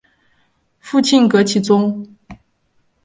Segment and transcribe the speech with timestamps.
[0.79, 2.07] 父亲戈启宗。